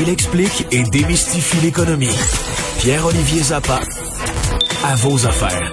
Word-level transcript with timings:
Il 0.00 0.08
explique 0.08 0.66
et 0.72 0.82
démystifie 0.84 1.58
l'économie. 1.64 2.08
Pierre-Olivier 2.80 3.42
Zappa, 3.42 3.80
à 4.84 4.94
vos 4.96 5.26
affaires. 5.26 5.72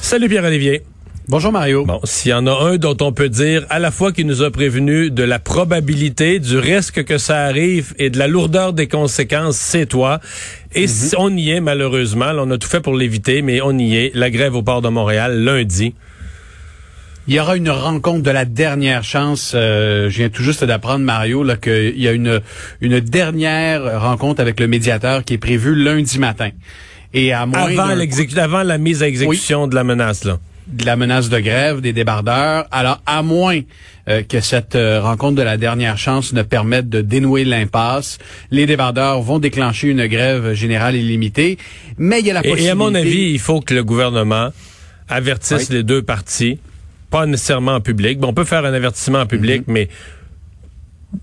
Salut 0.00 0.28
Pierre-Olivier. 0.28 0.82
Bonjour 1.28 1.50
Mario. 1.50 1.84
Bon, 1.84 1.98
s'il 2.04 2.30
y 2.30 2.34
en 2.34 2.46
a 2.46 2.52
un 2.52 2.76
dont 2.76 2.96
on 3.00 3.12
peut 3.12 3.28
dire 3.28 3.66
à 3.68 3.80
la 3.80 3.90
fois 3.90 4.12
qu'il 4.12 4.28
nous 4.28 4.42
a 4.42 4.50
prévenu 4.52 5.10
de 5.10 5.24
la 5.24 5.40
probabilité, 5.40 6.38
du 6.38 6.56
risque 6.58 7.02
que 7.04 7.18
ça 7.18 7.38
arrive 7.44 7.94
et 7.98 8.10
de 8.10 8.18
la 8.18 8.28
lourdeur 8.28 8.72
des 8.72 8.86
conséquences, 8.86 9.56
c'est 9.56 9.86
toi. 9.86 10.20
Et 10.72 10.86
Mhm. 10.86 11.10
on 11.18 11.36
y 11.36 11.50
est 11.50 11.60
malheureusement. 11.60 12.30
Là, 12.32 12.42
on 12.46 12.50
a 12.52 12.58
tout 12.58 12.68
fait 12.68 12.80
pour 12.80 12.94
l'éviter, 12.94 13.42
mais 13.42 13.60
on 13.60 13.76
y 13.76 13.96
est. 13.96 14.12
La 14.14 14.30
grève 14.30 14.54
au 14.54 14.62
port 14.62 14.82
de 14.82 14.88
Montréal 14.88 15.40
lundi. 15.42 15.94
Il 17.28 17.34
y 17.34 17.40
aura 17.40 17.56
une 17.56 17.70
rencontre 17.70 18.22
de 18.22 18.30
la 18.30 18.44
dernière 18.44 19.02
chance. 19.02 19.52
Euh, 19.54 20.08
je 20.10 20.18
viens 20.18 20.28
tout 20.28 20.44
juste 20.44 20.62
d'apprendre, 20.62 21.04
Mario, 21.04 21.42
là, 21.42 21.56
qu'il 21.56 21.98
y 22.00 22.06
a 22.06 22.12
une, 22.12 22.40
une 22.80 23.00
dernière 23.00 24.00
rencontre 24.00 24.40
avec 24.40 24.60
le 24.60 24.68
médiateur 24.68 25.24
qui 25.24 25.34
est 25.34 25.38
prévue 25.38 25.74
lundi 25.74 26.20
matin. 26.20 26.50
Et 27.12 27.32
à 27.32 27.44
moins 27.46 27.62
Avant, 27.64 27.88
avant 28.38 28.62
la 28.62 28.78
mise 28.78 29.02
à 29.02 29.08
exécution 29.08 29.66
de 29.66 29.74
la 29.74 29.82
menace, 29.82 30.22
là. 30.24 30.38
de 30.68 30.84
la 30.86 30.94
menace 30.94 31.28
de 31.28 31.40
grève 31.40 31.80
des 31.80 31.92
débardeurs. 31.92 32.66
Alors, 32.70 33.00
à 33.06 33.22
moins 33.22 33.60
euh, 34.08 34.22
que 34.22 34.38
cette 34.38 34.76
euh, 34.76 35.00
rencontre 35.00 35.34
de 35.34 35.42
la 35.42 35.56
dernière 35.56 35.98
chance 35.98 36.32
ne 36.32 36.42
permette 36.42 36.88
de 36.88 37.00
dénouer 37.00 37.44
l'impasse, 37.44 38.18
les 38.52 38.66
débardeurs 38.66 39.20
vont 39.20 39.40
déclencher 39.40 39.88
une 39.88 40.06
grève 40.06 40.52
générale 40.52 40.94
illimitée. 40.94 41.58
Mais 41.98 42.20
il 42.20 42.26
y 42.26 42.30
a 42.30 42.34
la 42.34 42.40
Et, 42.40 42.50
possibilité... 42.50 42.68
et 42.68 42.70
à 42.70 42.74
mon 42.76 42.94
avis, 42.94 43.30
il 43.32 43.40
faut 43.40 43.60
que 43.60 43.74
le 43.74 43.82
gouvernement 43.82 44.50
avertisse 45.08 45.68
Oui. 45.70 45.76
les 45.76 45.82
deux 45.82 46.02
parties, 46.02 46.58
pas 47.10 47.26
nécessairement 47.26 47.74
en 47.76 47.80
public. 47.80 48.18
Bon, 48.18 48.28
on 48.28 48.34
peut 48.34 48.44
faire 48.44 48.64
un 48.64 48.74
avertissement 48.74 49.20
en 49.20 49.26
public, 49.26 49.66
Mhm. 49.66 49.74
mais 49.74 49.88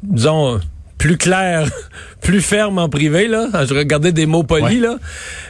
disons 0.03 0.59
plus 0.97 1.17
clair, 1.17 1.69
plus 2.21 2.41
ferme 2.41 2.77
en 2.79 2.87
privé 2.87 3.27
là. 3.27 3.47
Je 3.67 3.73
regardais 3.73 4.11
des 4.13 4.25
mots 4.25 4.43
polis 4.43 4.63
Ouais. 4.81 4.87
là, 4.87 4.97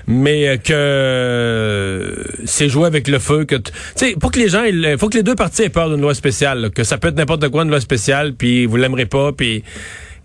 mais 0.08 0.48
euh, 0.48 0.58
que 0.58 2.24
c'est 2.46 2.70
jouer 2.70 2.88
avec 2.88 3.08
le 3.08 3.20
feu. 3.20 3.46
Que 3.46 3.56
tu 3.58 3.72
sais, 3.96 4.16
pour 4.20 4.32
que 4.32 4.40
les 4.40 4.50
gens, 4.50 4.64
il 4.64 4.96
faut 5.00 5.10
que 5.10 5.18
les 5.18 5.24
deux 5.24 5.36
parties 5.36 5.64
aient 5.64 5.70
peur 5.70 5.90
d'une 5.90 6.02
loi 6.02 6.16
spéciale, 6.16 6.60
là, 6.62 6.70
que 6.70 6.84
ça 6.84 6.98
peut 6.98 7.10
être 7.10 7.18
n'importe 7.18 7.48
quoi 7.50 7.64
une 7.64 7.70
loi 7.70 7.82
spéciale, 7.82 8.34
puis 8.34 8.66
vous 8.66 8.78
l'aimerez 8.78 9.06
pas, 9.06 9.32
puis 9.32 9.64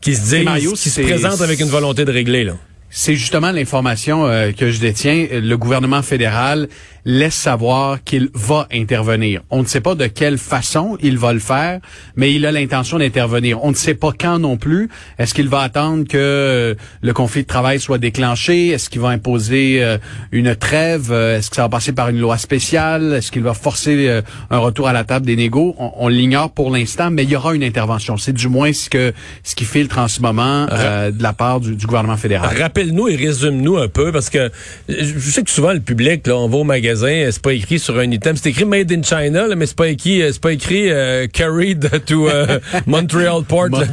qu'ils 0.00 0.16
se 0.16 0.22
disent, 0.36 0.44
Mario, 0.44 0.72
qu'ils 0.72 0.92
se 0.92 1.00
présentent 1.02 1.40
avec 1.42 1.60
une 1.60 1.68
volonté 1.68 2.04
de 2.04 2.12
régler 2.12 2.44
là. 2.44 2.52
C'est 2.90 3.16
justement 3.16 3.52
l'information 3.52 4.26
euh, 4.26 4.52
que 4.52 4.70
je 4.70 4.80
détiens. 4.80 5.26
Le 5.30 5.56
gouvernement 5.56 6.00
fédéral 6.00 6.68
laisse 7.08 7.34
savoir 7.34 8.04
qu'il 8.04 8.28
va 8.34 8.68
intervenir. 8.70 9.40
On 9.48 9.62
ne 9.62 9.66
sait 9.66 9.80
pas 9.80 9.94
de 9.94 10.06
quelle 10.06 10.36
façon 10.36 10.98
il 11.00 11.16
va 11.16 11.32
le 11.32 11.38
faire, 11.38 11.80
mais 12.16 12.34
il 12.34 12.44
a 12.44 12.52
l'intention 12.52 12.98
d'intervenir. 12.98 13.64
On 13.64 13.70
ne 13.70 13.74
sait 13.74 13.94
pas 13.94 14.12
quand 14.12 14.38
non 14.38 14.58
plus. 14.58 14.90
Est-ce 15.18 15.32
qu'il 15.32 15.48
va 15.48 15.60
attendre 15.60 16.06
que 16.06 16.18
euh, 16.18 16.74
le 17.00 17.12
conflit 17.14 17.44
de 17.44 17.46
travail 17.46 17.80
soit 17.80 17.96
déclenché? 17.96 18.68
Est-ce 18.68 18.90
qu'il 18.90 19.00
va 19.00 19.08
imposer 19.08 19.82
euh, 19.82 19.96
une 20.32 20.54
trêve? 20.54 21.08
Euh, 21.10 21.38
Est-ce 21.38 21.48
que 21.48 21.56
ça 21.56 21.62
va 21.62 21.70
passer 21.70 21.92
par 21.92 22.10
une 22.10 22.20
loi 22.20 22.36
spéciale? 22.36 23.14
Est-ce 23.14 23.32
qu'il 23.32 23.42
va 23.42 23.54
forcer 23.54 24.06
euh, 24.06 24.20
un 24.50 24.58
retour 24.58 24.86
à 24.86 24.92
la 24.92 25.04
table 25.04 25.24
des 25.24 25.36
négos? 25.36 25.74
On, 25.78 25.92
on 25.96 26.08
l'ignore 26.08 26.50
pour 26.50 26.70
l'instant, 26.70 27.10
mais 27.10 27.24
il 27.24 27.30
y 27.30 27.36
aura 27.36 27.54
une 27.54 27.64
intervention. 27.64 28.18
C'est 28.18 28.34
du 28.34 28.48
moins 28.48 28.74
ce 28.74 28.90
que 28.90 29.14
ce 29.44 29.54
qui 29.54 29.64
filtre 29.64 29.96
en 29.96 30.08
ce 30.08 30.20
moment 30.20 30.66
euh, 30.70 31.10
de 31.10 31.22
la 31.22 31.32
part 31.32 31.60
du, 31.60 31.74
du 31.74 31.86
gouvernement 31.86 32.18
fédéral. 32.18 32.54
Rappelle-nous 32.60 33.08
et 33.08 33.16
résume-nous 33.16 33.78
un 33.78 33.88
peu, 33.88 34.12
parce 34.12 34.28
que 34.28 34.50
je 34.90 35.30
sais 35.30 35.42
que 35.42 35.50
souvent 35.50 35.72
le 35.72 35.80
public, 35.80 36.26
là, 36.26 36.36
on 36.36 36.48
va 36.50 36.58
au 36.58 36.64
magasin, 36.64 36.97
c'est 37.32 37.42
pas 37.42 37.52
écrit 37.52 37.78
sur 37.78 37.98
un 37.98 38.10
item, 38.10 38.36
c'est 38.36 38.50
écrit 38.50 38.64
Made 38.64 38.90
in 38.92 39.02
China, 39.02 39.46
là, 39.46 39.54
mais 39.56 39.66
c'est 39.66 39.76
pas 39.76 39.88
écrit, 39.88 40.22
euh, 40.22 40.30
c'est 40.32 40.40
pas 40.40 40.52
écrit 40.52 40.90
euh, 40.90 41.26
carried 41.26 41.88
to 42.06 42.28
euh, 42.28 42.58
Montreal 42.86 43.42
Port. 43.46 43.68
là, 43.70 43.86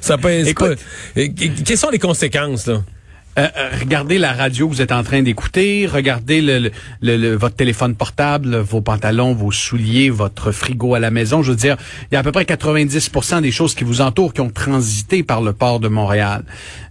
ça 0.00 0.18
peut, 0.18 0.30
Écoute. 0.30 0.78
pas- 1.14 1.22
quelles 1.64 1.78
sont 1.78 1.90
les 1.90 1.98
conséquences 1.98 2.66
là? 2.66 2.82
Euh, 3.38 3.48
euh, 3.56 3.70
regardez 3.80 4.18
la 4.18 4.34
radio 4.34 4.68
que 4.68 4.74
vous 4.74 4.82
êtes 4.82 4.92
en 4.92 5.02
train 5.02 5.22
d'écouter, 5.22 5.86
regardez 5.90 6.42
le, 6.42 6.70
le- 7.00 7.16
le- 7.16 7.34
votre 7.34 7.56
téléphone 7.56 7.94
portable, 7.94 8.56
vos 8.58 8.82
pantalons, 8.82 9.32
vos 9.32 9.50
souliers, 9.50 10.10
votre 10.10 10.52
frigo 10.52 10.94
à 10.94 11.00
la 11.00 11.10
maison. 11.10 11.42
Je 11.42 11.52
veux 11.52 11.56
dire, 11.56 11.78
il 12.10 12.14
y 12.14 12.16
a 12.18 12.20
à 12.20 12.22
peu 12.22 12.30
près 12.30 12.44
90% 12.44 13.40
des 13.40 13.50
choses 13.50 13.74
qui 13.74 13.84
vous 13.84 14.02
entourent 14.02 14.34
qui 14.34 14.42
ont 14.42 14.50
transité 14.50 15.22
par 15.22 15.40
le 15.40 15.54
port 15.54 15.80
de 15.80 15.88
Montréal. 15.88 16.44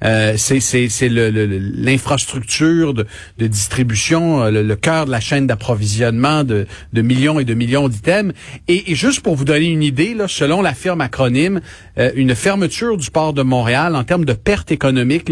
Euh, 0.04 0.34
c'est 0.38 1.10
l'infrastructure 1.10 2.96
de, 2.96 3.06
de 3.38 3.46
distribution, 3.48 4.44
euh, 4.44 4.50
le, 4.50 4.64
le 4.64 4.76
cœur 4.76 5.06
de 5.06 5.12
la 5.12 5.20
chaîne 5.20 5.46
d'approvisionnement 5.46 6.44
de, 6.44 6.66
de 6.92 7.02
millions 7.04 7.40
et 7.40 7.46
de 7.46 7.54
millions 7.54 7.88
d'items. 7.88 8.34
Et, 8.68 8.92
et 8.92 8.96
juste 8.96 9.22
pour 9.22 9.36
vous 9.36 9.46
donner 9.46 9.68
une 9.68 9.84
idée, 9.84 10.16
là, 10.16 10.28
selon 10.28 10.64
la 10.64 10.74
firme 10.74 11.02
acronyme, 11.02 11.62
euh, 12.00 12.10
une 12.16 12.34
fermeture 12.34 12.98
du 12.98 13.12
port 13.12 13.34
de 13.34 13.44
Montréal 13.44 13.96
en 13.96 14.04
termes 14.04 14.26
de 14.26 14.34
pertes 14.34 14.72
économiques 14.72 15.32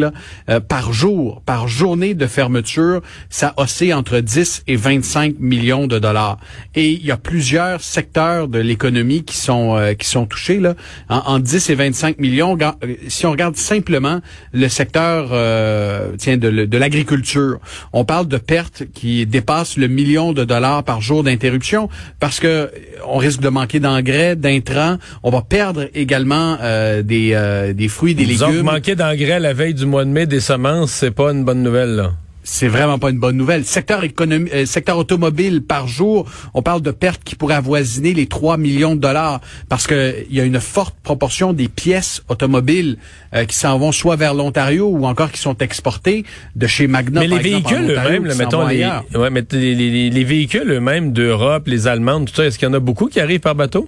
euh, 0.50 0.60
par 0.60 0.94
jour, 0.94 0.99
par 1.46 1.68
journée 1.68 2.14
de 2.14 2.28
fermeture, 2.28 3.02
ça 3.30 3.54
oscille 3.58 3.94
entre 3.94 4.20
10 4.20 4.64
et 4.68 4.76
25 4.76 5.36
millions 5.40 5.88
de 5.88 6.00
dollars. 6.00 6.38
Et 6.76 6.92
il 6.92 7.06
y 7.06 7.12
a 7.12 7.18
plusieurs 7.18 7.82
secteurs 7.82 8.48
de 8.48 8.60
l'économie 8.60 9.24
qui 9.24 9.38
sont 9.38 9.78
euh, 9.78 9.94
qui 9.94 10.08
sont 10.08 10.26
touchés 10.26 10.60
là, 10.60 10.76
en, 11.10 11.18
en 11.18 11.40
10 11.40 11.70
et 11.70 11.76
25 11.76 12.20
millions. 12.20 12.58
Euh, 12.62 12.96
Si 13.08 13.26
on 13.26 13.32
regarde 13.32 13.56
simplement 13.56 14.20
le 14.54 14.68
secteur 14.70 15.30
euh, 15.32 16.12
tiens 16.18 16.38
de, 16.38 16.78
l'agriculture, 16.78 17.60
on 17.94 18.06
parle 18.06 18.28
de 18.28 18.38
pertes 18.38 18.84
qui 18.94 19.26
dépassent 19.26 19.78
le 19.78 19.88
million 19.88 20.34
de 20.34 20.44
dollars 20.44 20.84
par 20.84 21.02
jour 21.02 21.24
d'interruption 21.24 21.90
parce 22.20 22.40
que 22.40 22.50
euh, 22.50 22.68
on 23.08 23.18
risque 23.18 23.40
de 23.42 23.50
manquer 23.50 23.80
d'engrais, 23.80 24.36
d'intrants, 24.36 24.98
on 25.24 25.30
va 25.30 25.42
perdre 25.42 25.88
également 25.94 26.58
euh, 26.62 27.02
des 27.02 27.32
euh, 27.34 27.74
des 27.74 27.88
fruits, 27.88 28.16
des 28.16 28.26
légumes. 28.26 28.62
manquer 28.64 28.96
d'engrais 28.96 29.40
la 29.40 29.54
veille 29.54 29.74
du 29.74 29.86
mois 29.86 30.06
de 30.06 30.10
mai 30.10 30.26
des 30.26 30.40
semences, 30.40 30.89
c'est 30.90 31.12
pas 31.12 31.32
une 31.32 31.44
bonne 31.46 31.64
nouvelle 31.64 31.96
là. 31.96 32.12
C'est 32.42 32.70
vraiment 32.70 32.98
pas 32.98 33.12
une 33.12 33.20
bonne 33.20 33.36
nouvelle. 33.38 33.64
Secteur 33.64 34.04
économie, 34.04 34.50
euh, 34.54 34.66
secteur 34.66 34.98
automobile 34.98 35.62
par 35.62 35.88
jour, 35.88 36.26
on 36.56 36.64
parle 36.64 36.82
de 36.82 36.90
pertes 36.90 37.22
qui 37.24 37.36
pourraient 37.36 37.54
avoisiner 37.56 38.14
les 38.16 38.26
3 38.26 38.58
millions 38.58 38.96
de 38.96 39.02
dollars 39.02 39.40
parce 39.68 39.86
que 39.86 40.16
il 40.30 40.36
y 40.36 40.42
a 40.42 40.46
une 40.46 40.60
forte 40.60 40.96
proportion 41.04 41.54
des 41.54 41.68
pièces 41.68 42.24
automobiles 42.28 42.98
euh, 43.36 43.46
qui 43.46 43.56
s'en 43.56 43.78
vont 43.78 43.92
soit 43.92 44.16
vers 44.16 44.34
l'Ontario 44.34 44.88
ou 44.88 45.06
encore 45.06 45.32
qui 45.32 45.40
sont 45.40 45.58
exportées 45.60 46.24
de 46.56 46.66
chez 46.66 46.88
Magna. 46.88 47.20
Mais 47.20 47.28
les 47.28 47.36
exemple, 47.36 47.50
véhicules 47.76 47.92
eux-mêmes, 47.92 48.26
là, 48.26 48.34
mettons 48.36 48.66
les, 48.68 48.78
ouais, 49.16 49.30
mais 49.30 49.44
les, 49.52 49.76
les- 49.76 49.92
les- 49.92 50.10
les 50.10 50.24
véhicules 50.24 50.72
eux-mêmes 50.72 51.12
d'Europe, 51.12 51.68
les 51.68 51.88
Allemandes, 51.88 52.26
tout 52.30 52.36
ça, 52.36 52.46
est-ce 52.46 52.58
qu'il 52.58 52.68
y 52.68 52.72
en 52.72 52.74
a 52.74 52.80
beaucoup 52.80 53.08
qui 53.08 53.20
arrivent 53.20 53.42
par 53.42 53.54
bateau? 53.54 53.88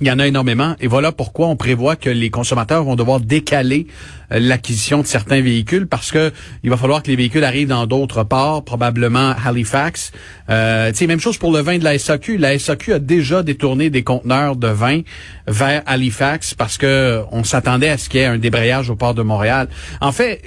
Il 0.00 0.06
y 0.06 0.10
en 0.10 0.18
a 0.18 0.26
énormément. 0.26 0.76
Et 0.80 0.86
voilà 0.86 1.12
pourquoi 1.12 1.48
on 1.48 1.56
prévoit 1.56 1.94
que 1.94 2.08
les 2.08 2.30
consommateurs 2.30 2.84
vont 2.84 2.96
devoir 2.96 3.20
décaler 3.20 3.86
euh, 4.32 4.38
l'acquisition 4.40 5.02
de 5.02 5.06
certains 5.06 5.42
véhicules 5.42 5.86
parce 5.86 6.10
que 6.10 6.32
il 6.62 6.70
va 6.70 6.78
falloir 6.78 7.02
que 7.02 7.08
les 7.08 7.16
véhicules 7.16 7.44
arrivent 7.44 7.68
dans 7.68 7.86
d'autres 7.86 8.24
ports, 8.24 8.64
probablement 8.64 9.34
Halifax. 9.44 10.12
Euh, 10.48 10.90
même 11.06 11.20
chose 11.20 11.36
pour 11.36 11.52
le 11.52 11.60
vin 11.60 11.76
de 11.76 11.84
la 11.84 11.98
SAQ. 11.98 12.38
La 12.38 12.58
SAQ 12.58 12.94
a 12.94 12.98
déjà 12.98 13.42
détourné 13.42 13.90
des 13.90 14.02
conteneurs 14.02 14.56
de 14.56 14.68
vin 14.68 15.02
vers 15.46 15.82
Halifax 15.86 16.54
parce 16.54 16.78
que 16.78 17.22
on 17.30 17.44
s'attendait 17.44 17.90
à 17.90 17.98
ce 17.98 18.08
qu'il 18.08 18.20
y 18.20 18.22
ait 18.22 18.26
un 18.26 18.38
débrayage 18.38 18.88
au 18.88 18.96
port 18.96 19.14
de 19.14 19.22
Montréal. 19.22 19.68
En 20.00 20.12
fait, 20.12 20.40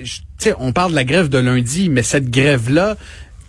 on 0.59 0.71
parle 0.71 0.91
de 0.91 0.95
la 0.95 1.03
grève 1.03 1.29
de 1.29 1.37
lundi, 1.37 1.89
mais 1.89 2.03
cette 2.03 2.29
grève-là, 2.29 2.97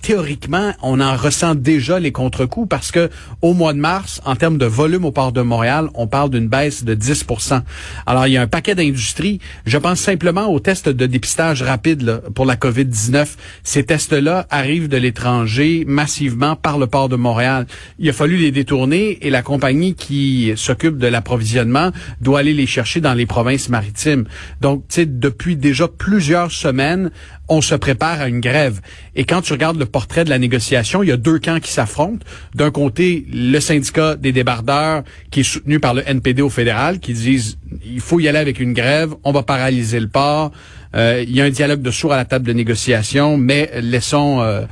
théoriquement, 0.04 0.74
on 0.82 1.00
en 1.00 1.16
ressent 1.16 1.54
déjà 1.54 1.98
les 1.98 2.12
contre-coups 2.12 2.68
parce 2.68 2.92
que 2.92 3.08
au 3.40 3.54
mois 3.54 3.72
de 3.72 3.78
mars, 3.78 4.20
en 4.26 4.36
termes 4.36 4.58
de 4.58 4.66
volume 4.66 5.06
au 5.06 5.12
port 5.12 5.32
de 5.32 5.40
Montréal, 5.40 5.88
on 5.94 6.06
parle 6.06 6.28
d'une 6.28 6.46
baisse 6.46 6.84
de 6.84 6.94
10% 6.94 7.62
Alors, 8.04 8.26
il 8.26 8.34
y 8.34 8.36
a 8.36 8.42
un 8.42 8.46
paquet 8.46 8.74
d'industries. 8.74 9.40
Je 9.64 9.78
pense 9.78 9.98
simplement 9.98 10.48
aux 10.48 10.60
tests 10.60 10.90
de 10.90 11.06
dépistage 11.06 11.62
rapide 11.62 12.20
pour 12.34 12.44
la 12.44 12.56
COVID-19. 12.56 13.28
Ces 13.62 13.84
tests-là 13.84 14.46
arrivent 14.50 14.88
de 14.88 14.98
l'étranger 14.98 15.84
massivement 15.86 16.54
par 16.54 16.76
le 16.76 16.86
port 16.86 17.08
de 17.08 17.16
Montréal. 17.16 17.66
Il 17.98 18.06
a 18.10 18.12
fallu 18.12 18.36
les 18.36 18.50
détourner 18.50 19.26
et 19.26 19.30
la 19.30 19.40
compagnie 19.40 19.94
qui 19.94 20.52
s'occupe 20.56 20.98
de 20.98 21.06
l'approvisionnement 21.06 21.92
doit 22.20 22.40
aller 22.40 22.52
les 22.52 22.66
chercher 22.66 23.00
dans 23.00 23.14
les 23.14 23.24
provinces 23.24 23.70
maritimes. 23.70 24.26
Donc, 24.60 24.84
tu 24.86 24.96
sais, 24.96 25.06
depuis 25.06 25.56
déjà 25.56 25.88
plusieurs 25.88 26.52
semaines, 26.52 27.10
on 27.48 27.60
se 27.60 27.74
prépare 27.74 28.20
à 28.20 28.28
une 28.28 28.40
grève. 28.40 28.80
Et 29.14 29.24
quand 29.24 29.42
tu 29.42 29.52
regardes 29.52 29.78
le 29.78 29.86
portrait 29.86 30.24
de 30.24 30.30
la 30.30 30.38
négociation, 30.38 31.02
il 31.02 31.08
y 31.08 31.12
a 31.12 31.16
deux 31.16 31.38
camps 31.38 31.60
qui 31.60 31.70
s'affrontent. 31.70 32.24
D'un 32.54 32.70
côté, 32.70 33.26
le 33.32 33.60
syndicat 33.60 34.16
des 34.16 34.32
débardeurs, 34.32 35.02
qui 35.30 35.40
est 35.40 35.44
soutenu 35.44 35.80
par 35.80 35.94
le 35.94 36.02
NPD 36.08 36.42
au 36.42 36.50
fédéral, 36.50 37.00
qui 37.00 37.12
disent 37.12 37.58
il 37.84 38.00
faut 38.00 38.20
y 38.20 38.28
aller 38.28 38.38
avec 38.38 38.60
une 38.60 38.72
grève, 38.72 39.14
on 39.24 39.32
va 39.32 39.42
paralyser 39.42 40.00
le 40.00 40.08
port. 40.08 40.52
Euh, 40.94 41.24
il 41.26 41.34
y 41.34 41.40
a 41.40 41.44
un 41.44 41.50
dialogue 41.50 41.82
de 41.82 41.90
sourds 41.90 42.12
à 42.12 42.16
la 42.16 42.24
table 42.24 42.46
de 42.46 42.52
négociation, 42.52 43.36
mais 43.36 43.70
laissons 43.80 44.40
euh, 44.40 44.62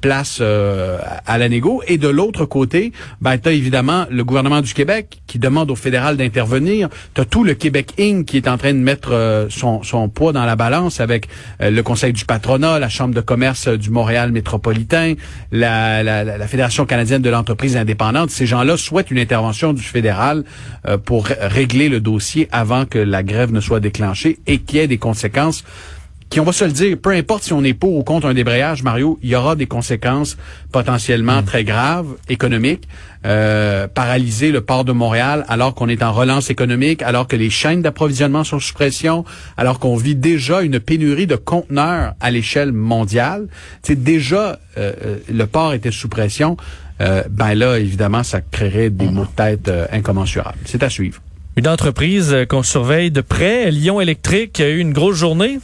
place 0.00 0.40
à 0.40 1.38
la 1.38 1.48
négo. 1.48 1.82
Et 1.86 1.98
de 1.98 2.08
l'autre 2.08 2.44
côté, 2.44 2.92
ben, 3.20 3.38
tu 3.38 3.48
as 3.48 3.52
évidemment 3.52 4.06
le 4.10 4.24
gouvernement 4.24 4.60
du 4.60 4.74
Québec 4.74 5.22
qui 5.26 5.38
demande 5.38 5.70
au 5.70 5.76
fédéral 5.76 6.16
d'intervenir. 6.16 6.88
Tu 7.14 7.20
as 7.20 7.24
tout 7.24 7.44
le 7.44 7.54
Québec 7.54 7.94
Inc. 7.98 8.24
qui 8.24 8.36
est 8.36 8.48
en 8.48 8.58
train 8.58 8.72
de 8.72 8.78
mettre 8.78 9.46
son, 9.50 9.82
son, 9.82 10.08
poids 10.08 10.32
dans 10.32 10.44
la 10.44 10.56
balance 10.56 11.00
avec 11.00 11.28
le 11.60 11.80
Conseil 11.82 12.12
du 12.12 12.24
patronat, 12.24 12.78
la 12.78 12.88
Chambre 12.88 13.14
de 13.14 13.20
commerce 13.20 13.68
du 13.68 13.90
Montréal 13.90 14.32
métropolitain, 14.32 15.14
la, 15.52 16.02
la, 16.02 16.24
la 16.24 16.46
Fédération 16.46 16.86
canadienne 16.86 17.22
de 17.22 17.30
l'entreprise 17.30 17.76
indépendante. 17.76 18.30
Ces 18.30 18.46
gens-là 18.46 18.76
souhaitent 18.76 19.10
une 19.10 19.18
intervention 19.18 19.72
du 19.72 19.82
fédéral 19.82 20.44
pour 21.04 21.26
régler 21.26 21.88
le 21.88 22.00
dossier 22.00 22.48
avant 22.52 22.86
que 22.86 22.98
la 22.98 23.22
grève 23.22 23.52
ne 23.52 23.60
soit 23.60 23.80
déclenchée 23.80 24.38
et 24.46 24.58
qu'il 24.58 24.78
y 24.78 24.82
ait 24.82 24.88
des 24.88 24.98
conséquences 24.98 25.64
qui, 26.30 26.38
on 26.38 26.44
va 26.44 26.52
se 26.52 26.64
le 26.64 26.70
dire, 26.70 26.96
peu 26.96 27.10
importe 27.10 27.42
si 27.42 27.52
on 27.52 27.64
est 27.64 27.74
pour 27.74 27.96
ou 27.96 28.04
contre 28.04 28.28
un 28.28 28.34
débrayage, 28.34 28.84
Mario, 28.84 29.18
il 29.20 29.30
y 29.30 29.34
aura 29.34 29.56
des 29.56 29.66
conséquences 29.66 30.36
potentiellement 30.70 31.42
mm. 31.42 31.44
très 31.44 31.64
graves, 31.64 32.06
économiques. 32.28 32.86
Euh, 33.26 33.86
paralyser 33.86 34.50
le 34.50 34.62
port 34.62 34.86
de 34.86 34.92
Montréal 34.92 35.44
alors 35.48 35.74
qu'on 35.74 35.90
est 35.90 36.02
en 36.02 36.10
relance 36.10 36.48
économique, 36.48 37.02
alors 37.02 37.26
que 37.26 37.36
les 37.36 37.50
chaînes 37.50 37.82
d'approvisionnement 37.82 38.44
sont 38.44 38.60
sous 38.60 38.72
pression, 38.72 39.26
alors 39.58 39.78
qu'on 39.78 39.96
vit 39.96 40.14
déjà 40.14 40.62
une 40.62 40.80
pénurie 40.80 41.26
de 41.26 41.36
conteneurs 41.36 42.14
à 42.20 42.30
l'échelle 42.30 42.72
mondiale. 42.72 43.48
C'est 43.82 44.02
déjà 44.02 44.58
euh, 44.78 44.92
euh, 45.04 45.16
le 45.30 45.46
port 45.46 45.74
était 45.74 45.90
sous 45.90 46.08
pression. 46.08 46.56
ben 46.98 47.54
là, 47.54 47.78
évidemment, 47.78 48.22
ça 48.22 48.40
créerait 48.40 48.90
des 48.90 49.08
maux 49.08 49.24
de 49.24 49.36
tête 49.36 49.70
incommensurables. 49.90 50.58
C'est 50.64 50.82
à 50.82 50.90
suivre. 50.90 51.20
Une 51.56 51.66
entreprise 51.66 52.36
qu'on 52.48 52.62
surveille 52.62 53.10
de 53.10 53.20
près, 53.20 53.70
Lyon 53.70 54.00
Électrique, 54.00 54.60
a 54.60 54.68
eu 54.68 54.78
une 54.78 54.92
grosse 54.92 55.16
journée. 55.16 55.58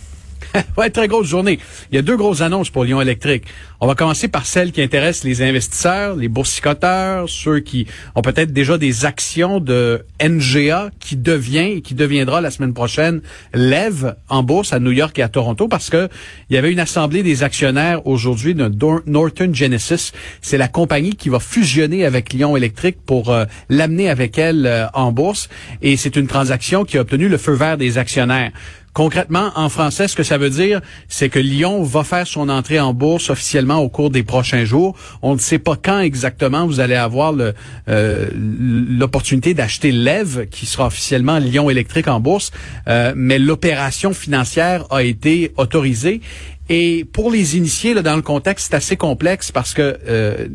ouais, 0.76 0.90
très 0.90 1.08
grosse 1.08 1.28
journée. 1.28 1.58
Il 1.90 1.96
y 1.96 1.98
a 1.98 2.02
deux 2.02 2.16
grosses 2.16 2.40
annonces 2.40 2.70
pour 2.70 2.84
Lyon 2.84 3.00
Électrique. 3.00 3.44
On 3.80 3.86
va 3.86 3.94
commencer 3.94 4.28
par 4.28 4.46
celle 4.46 4.72
qui 4.72 4.82
intéresse 4.82 5.24
les 5.24 5.42
investisseurs, 5.42 6.16
les 6.16 6.28
boursicoteurs, 6.28 7.28
ceux 7.28 7.60
qui 7.60 7.86
ont 8.14 8.22
peut-être 8.22 8.52
déjà 8.52 8.78
des 8.78 9.04
actions 9.04 9.60
de 9.60 10.04
NGA 10.22 10.90
qui 10.98 11.16
devient 11.16 11.72
et 11.76 11.80
qui 11.82 11.94
deviendra 11.94 12.40
la 12.40 12.50
semaine 12.50 12.72
prochaine 12.72 13.20
lève 13.52 14.16
en 14.28 14.42
bourse 14.42 14.72
à 14.72 14.80
New 14.80 14.92
York 14.92 15.18
et 15.18 15.22
à 15.22 15.28
Toronto 15.28 15.68
parce 15.68 15.90
que 15.90 16.08
il 16.48 16.54
y 16.54 16.58
avait 16.58 16.72
une 16.72 16.80
assemblée 16.80 17.22
des 17.22 17.42
actionnaires 17.42 18.06
aujourd'hui 18.06 18.54
de 18.54 18.70
Norton 19.06 19.50
Genesis. 19.52 20.12
C'est 20.40 20.58
la 20.58 20.68
compagnie 20.68 21.14
qui 21.14 21.28
va 21.28 21.40
fusionner 21.40 22.04
avec 22.04 22.32
Lyon 22.32 22.56
Électrique 22.56 22.98
pour 23.04 23.30
euh, 23.30 23.44
l'amener 23.68 24.08
avec 24.08 24.38
elle 24.38 24.66
euh, 24.66 24.86
en 24.94 25.12
bourse 25.12 25.48
et 25.82 25.96
c'est 25.96 26.16
une 26.16 26.26
transaction 26.26 26.84
qui 26.84 26.98
a 26.98 27.02
obtenu 27.02 27.28
le 27.28 27.36
feu 27.36 27.52
vert 27.52 27.76
des 27.76 27.98
actionnaires. 27.98 28.52
Concrètement, 28.96 29.50
en 29.56 29.68
français, 29.68 30.08
ce 30.08 30.16
que 30.16 30.22
ça 30.22 30.38
veut 30.38 30.48
dire, 30.48 30.80
c'est 31.06 31.28
que 31.28 31.38
Lyon 31.38 31.82
va 31.82 32.02
faire 32.02 32.26
son 32.26 32.48
entrée 32.48 32.80
en 32.80 32.94
bourse 32.94 33.28
officiellement 33.28 33.76
au 33.76 33.90
cours 33.90 34.08
des 34.08 34.22
prochains 34.22 34.64
jours. 34.64 34.96
On 35.20 35.34
ne 35.34 35.38
sait 35.38 35.58
pas 35.58 35.76
quand 35.76 36.00
exactement 36.00 36.66
vous 36.66 36.80
allez 36.80 36.94
avoir 36.94 37.34
euh, 37.36 38.28
l'opportunité 38.34 39.52
d'acheter 39.52 39.92
l'EV, 39.92 40.48
qui 40.50 40.64
sera 40.64 40.86
officiellement 40.86 41.36
Lyon 41.36 41.68
électrique 41.68 42.08
en 42.08 42.20
bourse, 42.20 42.52
euh, 42.88 43.12
mais 43.14 43.38
l'opération 43.38 44.14
financière 44.14 44.86
a 44.88 45.02
été 45.02 45.52
autorisée 45.58 46.22
et 46.68 47.04
pour 47.04 47.30
les 47.30 47.56
initiés, 47.56 47.94
là, 47.94 48.02
dans 48.02 48.16
le 48.16 48.22
contexte, 48.22 48.68
c'est 48.70 48.76
assez 48.76 48.96
complexe 48.96 49.52
parce 49.52 49.72
que 49.72 49.98
euh, 50.08 50.48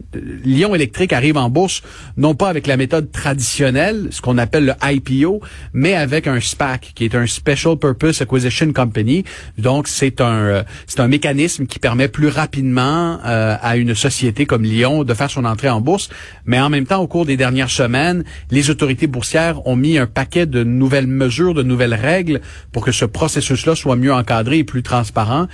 Lyon 0.44 0.76
Électrique 0.76 1.14
arrive 1.14 1.38
en 1.38 1.50
bourse 1.50 1.84
non 2.18 2.36
pas 2.36 2.50
avec 2.50 2.68
la 2.68 2.76
méthode 2.76 3.12
traditionnelle, 3.12 4.08
ce 4.12 4.22
qu'on 4.22 4.38
appelle 4.38 4.66
le 4.66 4.74
IPO, 4.84 5.42
mais 5.74 5.94
avec 5.94 6.28
un 6.28 6.40
SPAC, 6.40 6.92
qui 6.96 7.06
est 7.06 7.16
un 7.16 7.28
Special 7.28 7.78
Purpose 7.78 8.22
Acquisition 8.22 8.74
Company. 8.74 9.24
Donc, 9.58 9.88
c'est 9.88 10.20
un 10.20 10.32
euh, 10.32 10.64
c'est 10.86 11.00
un 11.00 11.08
mécanisme 11.08 11.66
qui 11.66 11.80
permet 11.80 12.10
plus 12.10 12.28
rapidement 12.28 13.20
euh, 13.26 13.56
à 13.62 13.78
une 13.78 13.96
société 13.96 14.46
comme 14.46 14.64
Lyon 14.64 15.04
de 15.04 15.14
faire 15.14 15.30
son 15.30 15.46
entrée 15.46 15.70
en 15.70 15.80
bourse. 15.80 16.10
Mais 16.46 16.60
en 16.60 16.70
même 16.70 16.86
temps, 16.86 17.02
au 17.02 17.08
cours 17.08 17.26
des 17.26 17.38
dernières 17.38 17.70
semaines, 17.70 18.24
les 18.50 18.70
autorités 18.70 19.08
boursières 19.08 19.66
ont 19.66 19.78
mis 19.78 19.98
un 19.98 20.08
paquet 20.08 20.46
de 20.46 20.64
nouvelles 20.64 21.08
mesures, 21.08 21.54
de 21.54 21.64
nouvelles 21.64 21.94
règles 21.94 22.42
pour 22.74 22.84
que 22.84 22.92
ce 22.92 23.06
processus-là 23.06 23.76
soit 23.76 23.96
mieux 23.96 24.14
encadré 24.14 24.60
et 24.60 24.64
plus 24.66 24.84
transparent. 24.84 25.48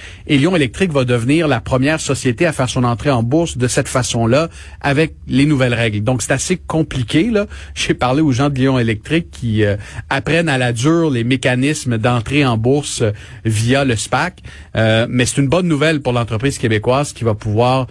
Électrique 0.56 0.92
va 0.92 1.06
devenir 1.06 1.48
la 1.48 1.60
première 1.60 2.00
société 2.00 2.46
à 2.46 2.54
faire 2.54 2.70
son 2.70 2.84
entrée 2.84 3.12
en 3.12 3.24
bourse 3.24 3.58
de 3.58 3.68
cette 3.68 3.88
façon-là 3.88 4.50
avec 4.82 5.16
les 5.28 5.46
nouvelles 5.46 5.74
règles. 5.74 6.04
Donc 6.04 6.22
c'est 6.22 6.34
assez 6.34 6.58
compliqué 6.58 7.30
là. 7.32 7.46
J'ai 7.76 7.94
parlé 7.94 8.22
aux 8.22 8.32
gens 8.32 8.50
de 8.50 8.56
Lyon 8.56 8.80
Électrique 8.80 9.30
qui 9.32 9.64
euh, 9.64 9.76
apprennent 10.10 10.50
à 10.50 10.58
la 10.58 10.74
dure 10.74 11.10
les 11.10 11.24
mécanismes 11.24 11.98
d'entrée 11.98 12.46
en 12.46 12.58
bourse 12.58 13.02
euh, 13.02 13.12
via 13.46 13.86
le 13.86 13.96
SPAC, 13.96 14.42
euh, 14.76 15.08
mais 15.10 15.26
c'est 15.26 15.38
une 15.42 15.48
bonne 15.48 15.68
nouvelle 15.68 16.02
pour 16.02 16.14
l'entreprise 16.14 16.58
québécoise 16.58 17.14
qui 17.14 17.24
va 17.24 17.34
pouvoir 17.34 17.88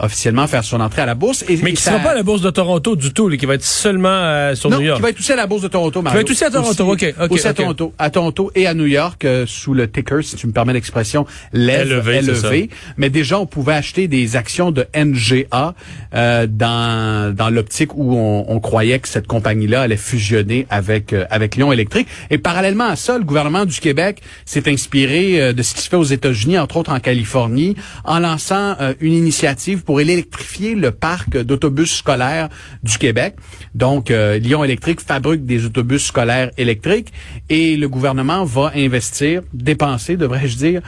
officiellement 0.00 0.46
faire 0.46 0.62
son 0.62 0.80
entrée 0.80 1.00
à 1.00 1.06
la 1.06 1.14
bourse. 1.14 1.46
Et, 1.48 1.56
mais 1.62 1.72
qui 1.72 1.76
ne 1.76 1.78
sera 1.78 1.98
pas 1.98 2.10
à 2.10 2.14
la 2.14 2.22
bourse 2.22 2.42
de 2.42 2.50
Toronto 2.50 2.94
du 2.94 3.14
tout, 3.14 3.30
qui 3.30 3.46
va 3.46 3.54
être 3.54 3.64
seulement 3.64 4.54
sur 4.54 4.68
New 4.68 4.82
York. 4.82 4.98
qui 4.98 5.02
va 5.02 5.08
être 5.08 5.18
aussi 5.18 5.32
à 5.32 5.36
la 5.36 5.46
bourse 5.46 5.62
de 5.62 5.68
Toronto. 5.68 6.02
Mario. 6.02 6.10
Qui 6.10 6.16
va 6.16 6.20
être 6.20 6.30
aussi 6.30 6.44
à 6.44 6.50
Toronto, 6.50 6.92
ok, 6.92 7.14
ok. 7.22 7.32
Aussi 7.32 7.48
à 7.48 7.54
Toronto, 7.54 7.94
à 7.98 8.10
Toronto 8.10 8.50
et 8.54 8.66
à 8.66 8.74
New 8.74 8.84
York 8.84 9.26
sous 9.46 9.72
le 9.72 9.90
ticker, 9.90 10.22
si 10.22 10.36
tu 10.36 10.46
me 10.46 10.52
permets 10.52 10.74
l'expression, 10.74 11.24
élevé, 11.52 12.70
Mais 12.96 13.10
déjà, 13.10 13.38
on 13.38 13.46
pouvait 13.46 13.74
acheter 13.74 14.08
des 14.08 14.36
actions 14.36 14.70
de 14.70 14.86
NGA 14.96 15.74
euh, 16.14 16.46
dans, 16.46 17.34
dans 17.34 17.50
l'optique 17.50 17.94
où 17.94 18.14
on, 18.14 18.44
on, 18.48 18.60
croyait 18.60 18.98
que 18.98 19.08
cette 19.08 19.26
compagnie-là 19.26 19.82
allait 19.82 19.96
fusionner 19.96 20.66
avec, 20.70 21.12
euh, 21.12 21.24
avec 21.30 21.56
Lyon 21.56 21.72
Électrique. 21.72 22.08
Et 22.30 22.38
parallèlement 22.38 22.88
à 22.88 22.96
ça, 22.96 23.18
le 23.18 23.24
gouvernement 23.24 23.64
du 23.64 23.80
Québec 23.80 24.20
s'est 24.44 24.70
inspiré 24.70 25.40
euh, 25.40 25.52
de 25.52 25.62
ce 25.62 25.74
qui 25.74 25.80
se 25.82 25.88
fait 25.88 25.96
aux 25.96 26.04
États-Unis, 26.04 26.58
entre 26.58 26.76
autres 26.76 26.92
en 26.92 27.00
Californie, 27.00 27.76
en 28.04 28.20
lançant 28.20 28.76
euh, 28.80 28.94
une 29.00 29.12
initiative 29.12 29.82
pour 29.82 30.00
électrifier 30.00 30.74
le 30.74 30.90
parc 30.90 31.36
d'autobus 31.36 31.96
scolaires 31.96 32.48
du 32.82 32.98
Québec. 32.98 33.34
Donc, 33.74 34.10
Lyon 34.10 34.64
Électrique 34.64 35.00
fabrique 35.00 35.46
des 35.46 35.64
autobus 35.64 36.04
scolaires 36.04 36.50
électriques 36.58 37.12
et 37.48 37.76
le 37.76 37.88
gouvernement 37.88 38.44
va 38.44 38.72
investir, 38.74 39.42
dépenser, 39.52 40.16
devrais-je 40.16 40.56
dire, 40.56 40.82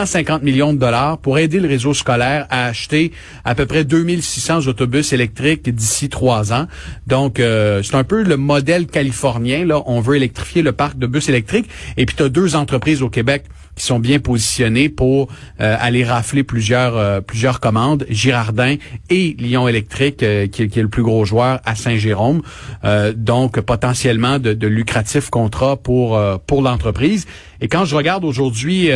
250 0.00 0.42
millions 0.42 0.72
de 0.72 0.78
dollars 0.78 1.18
pour 1.18 1.38
aider 1.38 1.60
le 1.60 1.68
réseau 1.68 1.92
scolaire 1.92 2.46
à 2.48 2.64
acheter 2.66 3.12
à 3.44 3.54
peu 3.54 3.66
près 3.66 3.84
2600 3.84 4.66
autobus 4.66 5.12
électriques 5.12 5.68
d'ici 5.68 6.08
trois 6.08 6.54
ans. 6.54 6.66
Donc, 7.06 7.38
euh, 7.38 7.82
c'est 7.82 7.96
un 7.96 8.04
peu 8.04 8.22
le 8.22 8.38
modèle 8.38 8.86
californien. 8.86 9.66
Là, 9.66 9.82
on 9.84 10.00
veut 10.00 10.16
électrifier 10.16 10.62
le 10.62 10.72
parc 10.72 10.98
de 10.98 11.06
bus 11.06 11.28
électriques. 11.28 11.68
Et 11.98 12.06
puis, 12.06 12.16
tu 12.16 12.22
as 12.22 12.30
deux 12.30 12.56
entreprises 12.56 13.02
au 13.02 13.10
Québec 13.10 13.44
qui 13.76 13.84
sont 13.84 13.98
bien 13.98 14.20
positionnées 14.20 14.88
pour 14.88 15.28
euh, 15.60 15.76
aller 15.78 16.02
rafler 16.02 16.44
plusieurs 16.44 16.96
euh, 16.96 17.20
plusieurs 17.20 17.60
commandes, 17.60 18.06
Girardin 18.08 18.76
et 19.10 19.36
Lyon 19.38 19.68
Électrique, 19.68 20.24
qui, 20.50 20.68
qui, 20.68 20.78
est 20.78 20.82
le 20.82 20.88
plus 20.88 21.02
gros 21.02 21.24
joueur 21.26 21.60
à 21.64 21.74
Saint-Jérôme. 21.74 22.40
donc, 23.14 23.60
potentiellement 23.60 24.38
de, 24.38 24.54
de 24.54 24.66
lucratifs 24.66 25.28
contrats 25.28 25.76
pour 25.76 26.20
pour 26.46 26.62
l'entreprise. 26.62 27.26
Et 27.60 27.68
quand 27.68 27.84
je 27.84 27.94
regarde 27.94 28.24
aujourd'hui 28.24 28.90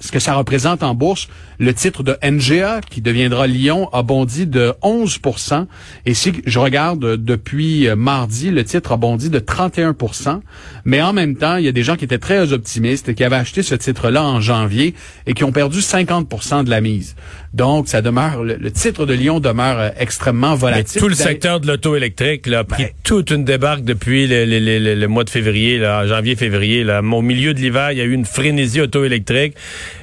ce 0.00 0.12
que 0.12 0.18
ça 0.18 0.34
représente 0.34 0.82
en 0.82 0.94
bourse, 0.94 1.28
le 1.58 1.72
titre 1.72 2.02
de 2.02 2.16
NGA, 2.22 2.80
qui 2.88 3.00
deviendra 3.00 3.46
Lyon, 3.46 3.88
a 3.92 4.02
bondi 4.02 4.46
de 4.46 4.74
11% 4.82 5.66
Et 6.04 6.14
si 6.14 6.32
je 6.44 6.58
regarde 6.58 7.16
depuis 7.16 7.88
euh, 7.88 7.96
mardi, 7.96 8.50
le 8.50 8.64
titre 8.64 8.92
a 8.92 8.96
bondi 8.96 9.30
de 9.30 9.38
31% 9.38 10.40
Mais 10.84 11.00
en 11.00 11.12
même 11.12 11.36
temps, 11.36 11.56
il 11.56 11.64
y 11.64 11.68
a 11.68 11.72
des 11.72 11.82
gens 11.82 11.96
qui 11.96 12.04
étaient 12.04 12.18
très 12.18 12.52
optimistes 12.52 13.08
et 13.08 13.14
qui 13.14 13.24
avaient 13.24 13.36
acheté 13.36 13.62
ce 13.62 13.74
titre-là 13.74 14.22
en 14.22 14.40
janvier 14.40 14.94
et 15.26 15.34
qui 15.34 15.44
ont 15.44 15.52
perdu 15.52 15.80
50% 15.80 16.64
de 16.64 16.70
la 16.70 16.80
mise. 16.80 17.16
Donc, 17.54 17.88
ça 17.88 18.02
demeure, 18.02 18.44
le, 18.44 18.70
titre 18.70 19.06
de 19.06 19.14
Lyon 19.14 19.40
demeure 19.40 19.78
euh, 19.78 19.88
extrêmement 19.98 20.54
volatile. 20.54 21.00
tout 21.00 21.08
le 21.08 21.14
secteur 21.14 21.58
de 21.60 21.66
l'auto 21.66 21.96
électrique 21.96 22.46
a 22.48 22.64
pris 22.64 22.84
ben 22.84 22.90
toute 23.02 23.30
une 23.30 23.44
débarque 23.44 23.82
depuis 23.82 24.26
le, 24.28 25.06
mois 25.06 25.24
de 25.24 25.30
février, 25.30 25.78
là, 25.78 26.06
janvier-février. 26.06 26.84
Au 26.84 27.22
milieu 27.22 27.54
de 27.54 27.60
l'hiver, 27.60 27.92
il 27.92 27.98
y 27.98 28.00
a 28.02 28.04
eu 28.04 28.12
une 28.12 28.26
frénésie 28.26 28.82
auto-électrique 28.82 29.54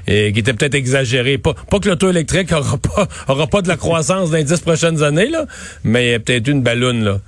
et 0.07 0.31
qui 0.33 0.39
était 0.39 0.53
peut-être 0.53 0.75
exagérée. 0.75 1.37
Pas, 1.37 1.53
pas 1.53 1.79
que 1.79 1.89
l'auto 1.89 2.09
électrique 2.09 2.51
aura 2.53 2.77
pas, 2.77 3.07
aura 3.27 3.47
pas 3.47 3.61
de 3.61 3.67
la 3.67 3.77
croissance 3.77 4.31
dans 4.31 4.37
les 4.37 4.43
dix 4.43 4.59
prochaines 4.59 5.03
années, 5.03 5.29
là, 5.29 5.45
mais 5.83 6.19
peut-être 6.19 6.47
une 6.47 6.61
ballonne, 6.61 7.03
là 7.03 7.19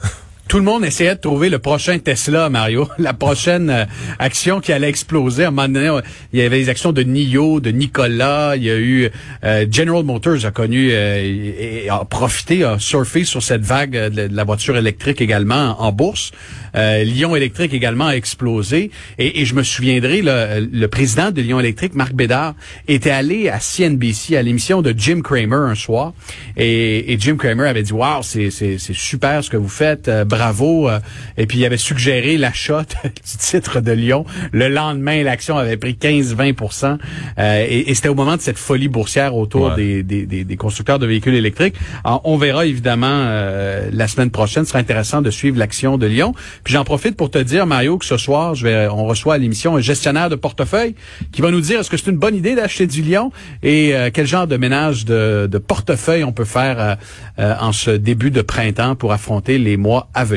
tout 0.55 0.59
le 0.59 0.65
monde 0.65 0.85
essayait 0.85 1.15
de 1.15 1.19
trouver 1.19 1.49
le 1.49 1.59
prochain 1.59 1.99
Tesla, 1.99 2.49
Mario, 2.49 2.87
la 2.97 3.11
prochaine 3.11 3.69
euh, 3.69 3.83
action 4.19 4.61
qui 4.61 4.71
allait 4.71 4.87
exploser. 4.87 5.43
À 5.43 5.49
un 5.49 5.51
moment 5.51 5.67
donné, 5.67 5.99
il 6.31 6.39
y 6.39 6.43
avait 6.43 6.59
les 6.59 6.69
actions 6.69 6.93
de 6.93 7.03
NIO, 7.03 7.59
de 7.59 7.71
Nicolas, 7.71 8.55
il 8.55 8.63
y 8.63 8.69
a 8.69 8.77
eu 8.77 9.09
euh, 9.43 9.65
General 9.69 10.05
Motors 10.05 10.45
a 10.45 10.51
connu 10.51 10.91
euh, 10.93 11.17
et, 11.21 11.89
a 11.89 12.05
profité, 12.05 12.63
a 12.63 12.79
surfé 12.79 13.25
sur 13.25 13.43
cette 13.43 13.63
vague 13.63 13.91
de, 13.91 14.29
la 14.31 14.45
voiture 14.45 14.77
électrique 14.77 15.19
également 15.19 15.75
en, 15.81 15.91
bourse. 15.91 16.31
Lyon 16.73 17.37
Électrique 17.37 17.73
également 17.73 18.07
a 18.07 18.15
explosé. 18.17 18.91
Et, 19.17 19.45
je 19.45 19.55
me 19.55 19.63
souviendrai, 19.63 20.21
le, 20.21 20.67
le 20.71 20.87
président 20.89 21.31
de 21.31 21.41
Lyon 21.41 21.59
Électrique, 21.61 21.95
Marc 21.95 22.13
Bédard, 22.13 22.53
était 22.89 23.11
allé 23.11 23.47
à 23.47 23.59
CNBC 23.59 24.35
à 24.35 24.41
l'émission 24.41 24.81
de 24.81 24.93
Jim 24.95 25.21
Cramer 25.21 25.69
un 25.69 25.75
soir. 25.75 26.13
Et, 26.57 27.15
Jim 27.17 27.37
Cramer 27.37 27.69
avait 27.69 27.83
dit, 27.83 27.93
wow, 27.93 28.21
c'est 28.23 28.49
super 28.77 29.41
ce 29.41 29.49
que 29.49 29.57
vous 29.57 29.69
faites 29.69 30.09
travaux. 30.45 30.87
euh, 30.89 30.99
et 31.37 31.45
puis, 31.47 31.57
il 31.59 31.65
avait 31.65 31.77
suggéré 31.77 32.37
l'achat 32.37 32.83
du 33.03 33.37
titre 33.37 33.79
de 33.81 33.91
Lyon. 33.91 34.25
Le 34.51 34.67
lendemain, 34.69 35.23
l'action 35.23 35.57
avait 35.57 35.77
pris 35.77 35.93
15-20 35.93 36.97
euh, 37.39 37.65
Et, 37.67 37.89
et 37.89 37.95
c'était 37.95 38.09
au 38.09 38.15
moment 38.15 38.35
de 38.35 38.41
cette 38.41 38.57
folie 38.57 38.87
boursière 38.87 39.35
autour 39.35 39.55
Ouais. 39.69 39.75
des, 39.75 40.03
des, 40.03 40.25
des- 40.25 40.43
des 40.43 40.57
constructeurs 40.57 40.99
de 40.99 41.07
véhicules 41.07 41.33
électriques. 41.33 41.75
Alors, 42.03 42.21
on 42.25 42.37
verra 42.37 42.65
évidemment 42.65 43.07
euh, 43.09 43.89
la 43.91 44.07
semaine 44.07 44.29
prochaine. 44.29 44.63
Ce 44.65 44.69
sera 44.71 44.79
intéressant 44.79 45.21
de 45.21 45.31
suivre 45.31 45.57
l'action 45.57 45.97
de 45.97 46.05
Lyon. 46.05 46.33
Puis 46.63 46.73
j'en 46.73 46.83
profite 46.83 47.15
pour 47.17 47.31
te 47.31 47.39
dire, 47.39 47.65
Mario, 47.65 47.97
que 47.97 48.05
ce 48.05 48.17
soir, 48.17 48.53
je 48.53 48.63
vais, 48.67 48.87
on 48.87 49.05
reçoit 49.05 49.33
à 49.35 49.37
l'émission 49.37 49.75
un 49.77 49.81
gestionnaire 49.81 50.29
de 50.29 50.35
portefeuille 50.35 50.93
qui 51.31 51.41
va 51.41 51.49
nous 51.51 51.61
dire 51.61 51.79
est-ce 51.79 51.89
que 51.89 51.97
c'est 51.97 52.11
une 52.11 52.17
bonne 52.17 52.35
idée 52.35 52.53
d'acheter 52.55 52.85
du 52.85 53.01
Lyon 53.01 53.31
et 53.63 53.95
euh, 53.95 54.09
quel 54.13 54.27
genre 54.27 54.45
de 54.47 54.57
ménage 54.57 55.05
de, 55.05 55.47
de 55.51 55.57
portefeuille 55.57 56.23
on 56.23 56.33
peut 56.33 56.45
faire 56.45 56.77
euh, 56.79 56.95
euh, 57.39 57.55
en 57.59 57.71
ce 57.71 57.91
début 57.91 58.29
de 58.31 58.41
printemps 58.41 58.95
pour 58.95 59.11
affronter 59.13 59.57
les 59.57 59.77
mois 59.77 60.09
à 60.13 60.23
venir? 60.25 60.34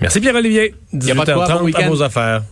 Merci 0.00 0.20
Pierre-Olivier. 0.20 0.74
Y 0.92 1.10
a 1.10 1.14
pas 1.14 1.24
de 1.24 1.32
quoi, 1.32 1.48
bon 1.48 1.66
18h30 1.68 1.84
à 1.84 1.88
vos 1.88 2.02
affaires. 2.02 2.42